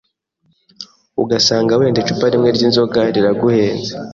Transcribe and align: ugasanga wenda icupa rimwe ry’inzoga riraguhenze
ugasanga 1.23 1.79
wenda 1.79 1.99
icupa 2.03 2.25
rimwe 2.33 2.49
ry’inzoga 2.55 3.01
riraguhenze 3.13 3.91